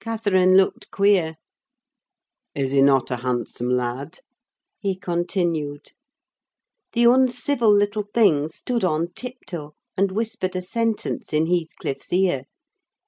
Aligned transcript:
Catherine 0.00 0.56
looked 0.56 0.90
queer. 0.90 1.36
"Is 2.56 2.72
he 2.72 2.82
not 2.82 3.08
a 3.12 3.18
handsome 3.18 3.68
lad?" 3.68 4.18
he 4.80 4.96
continued. 4.96 5.92
The 6.92 7.04
uncivil 7.04 7.72
little 7.72 8.08
thing 8.12 8.48
stood 8.48 8.82
on 8.82 9.12
tiptoe, 9.12 9.76
and 9.96 10.10
whispered 10.10 10.56
a 10.56 10.62
sentence 10.62 11.32
in 11.32 11.46
Heathcliff's 11.46 12.12
ear. 12.12 12.46